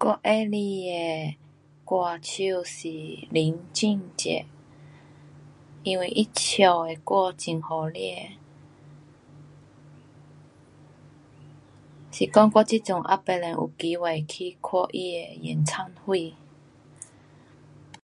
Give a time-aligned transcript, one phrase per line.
[0.00, 1.38] 我喜欢的
[1.84, 2.88] 歌手是
[3.30, 4.46] 林俊杰，
[5.82, 8.38] 因为他唱的歌很好听。
[12.10, 16.34] 是讲我这阵还未有有机会去看他的演唱会。